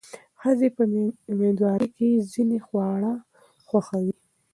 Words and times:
ښځې 0.41 0.67
په 0.77 0.83
مېندوارۍ 1.39 1.89
کې 1.97 2.09
ځینې 2.31 2.57
خواړه 2.65 3.13
خوښوي. 3.67 4.15